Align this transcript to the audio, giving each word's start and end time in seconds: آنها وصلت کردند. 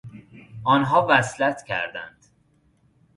آنها 0.65 1.05
وصلت 1.09 1.63
کردند. 1.65 2.25